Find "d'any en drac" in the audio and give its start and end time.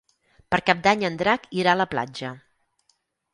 0.87-1.45